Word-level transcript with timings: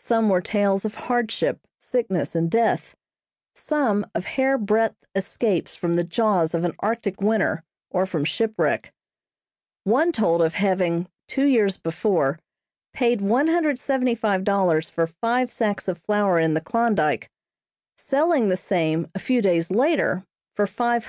Some 0.00 0.28
were 0.28 0.40
tales 0.40 0.84
of 0.84 0.96
hardship, 0.96 1.60
sickness 1.78 2.34
and 2.34 2.50
death; 2.50 2.96
some 3.54 4.04
of 4.12 4.24
hair 4.24 4.58
breadth 4.58 4.96
escapes 5.14 5.76
from 5.76 5.94
the 5.94 6.02
jaws 6.02 6.52
of 6.52 6.64
an 6.64 6.72
Arctic 6.80 7.20
winter, 7.20 7.62
or 7.88 8.04
from 8.04 8.24
shipwreck. 8.24 8.92
One 9.84 10.10
told 10.10 10.42
of 10.42 10.54
having, 10.54 11.06
two 11.28 11.46
years 11.46 11.76
before, 11.76 12.40
paid 12.92 13.20
$175 13.20 14.90
for 14.90 15.06
five 15.06 15.52
sacks 15.52 15.86
of 15.86 15.98
flour 15.98 16.40
in 16.40 16.54
the 16.54 16.60
Klondyke; 16.60 17.30
selling 17.96 18.48
the 18.48 18.56
same, 18.56 19.06
a 19.14 19.20
few 19.20 19.40
days 19.40 19.70
later, 19.70 20.24
for 20.56 20.66
$500. 20.66 20.96